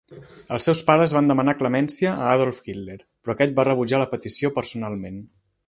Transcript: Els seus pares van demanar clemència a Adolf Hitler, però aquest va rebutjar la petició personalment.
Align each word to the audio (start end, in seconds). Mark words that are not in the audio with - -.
Els 0.55 0.67
seus 0.67 0.79
pares 0.87 1.13
van 1.17 1.29
demanar 1.31 1.53
clemència 1.59 2.15
a 2.23 2.31
Adolf 2.37 2.63
Hitler, 2.71 2.97
però 3.05 3.37
aquest 3.37 3.55
va 3.61 3.67
rebutjar 3.69 4.01
la 4.05 4.09
petició 4.15 4.53
personalment. 4.57 5.23